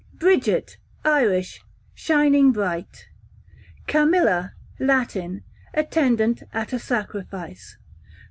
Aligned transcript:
Bridget, 0.15 0.77
Irish, 1.05 1.61
shining 1.93 2.51
bright. 2.51 3.05
Camilla, 3.85 4.53
Latin, 4.79 5.43
attendant 5.75 6.41
at 6.53 6.73
a 6.73 6.79
sacrifice. 6.79 7.77